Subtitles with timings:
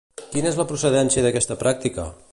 [0.29, 2.11] Quina és la procedència d'aquesta pràctica?